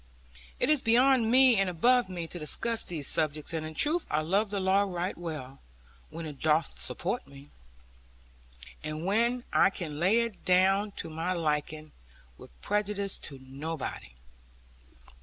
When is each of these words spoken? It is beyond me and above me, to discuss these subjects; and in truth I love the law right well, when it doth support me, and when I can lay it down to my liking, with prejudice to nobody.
It 0.59 0.67
is 0.71 0.81
beyond 0.81 1.29
me 1.29 1.57
and 1.57 1.69
above 1.69 2.09
me, 2.09 2.25
to 2.25 2.39
discuss 2.39 2.83
these 2.83 3.07
subjects; 3.07 3.53
and 3.53 3.63
in 3.63 3.75
truth 3.75 4.07
I 4.09 4.21
love 4.21 4.49
the 4.49 4.59
law 4.59 4.81
right 4.81 5.15
well, 5.15 5.59
when 6.09 6.25
it 6.25 6.41
doth 6.41 6.81
support 6.81 7.27
me, 7.27 7.51
and 8.83 9.05
when 9.05 9.43
I 9.53 9.69
can 9.69 9.99
lay 9.99 10.21
it 10.21 10.43
down 10.43 10.89
to 10.93 11.09
my 11.11 11.33
liking, 11.33 11.91
with 12.39 12.49
prejudice 12.63 13.15
to 13.19 13.37
nobody. 13.43 14.13